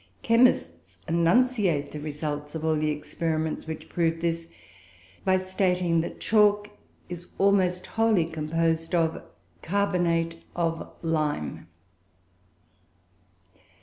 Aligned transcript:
Chemists 0.23 0.97
enunciate 1.07 1.91
the 1.91 1.99
result 1.99 2.55
of 2.55 2.65
all 2.65 2.75
the 2.75 2.89
experiments 2.89 3.67
which 3.67 3.87
prove 3.87 4.19
this, 4.19 4.47
by 5.23 5.37
stating 5.37 6.01
that 6.01 6.19
chalk 6.19 6.69
is 7.07 7.27
almost 7.37 7.85
wholly 7.85 8.25
composed 8.25 8.95
of 8.95 9.21
"carbonate 9.61 10.43
of 10.55 10.89
lime." 11.03 11.67